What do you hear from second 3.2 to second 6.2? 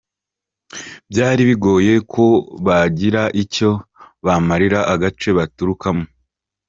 icyo bamarira agace baturukamo.